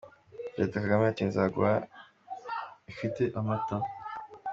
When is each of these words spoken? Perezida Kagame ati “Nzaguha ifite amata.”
Perezida 0.53 0.73
Kagame 0.83 1.03
ati 1.07 1.23
“Nzaguha 1.29 1.75
ifite 2.91 3.23
amata.” 3.39 3.75